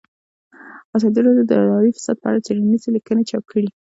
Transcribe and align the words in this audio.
ازادي 0.95 1.19
راډیو 1.25 1.45
د 1.49 1.51
اداري 1.61 1.89
فساد 1.97 2.17
په 2.21 2.27
اړه 2.29 2.43
څېړنیزې 2.45 2.89
لیکنې 2.95 3.23
چاپ 3.29 3.43
کړي. 3.51 3.69